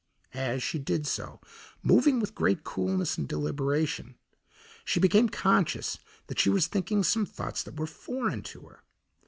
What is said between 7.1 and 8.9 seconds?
thoughts that were foreign to her.